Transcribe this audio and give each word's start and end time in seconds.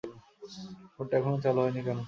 ফোনটা 0.93 1.15
এখনো 1.19 1.37
চালু 1.43 1.59
হয়নি 1.63 1.81
কেন? 1.87 1.97